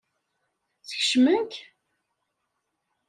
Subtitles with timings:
[0.89, 1.53] Skecmen-k?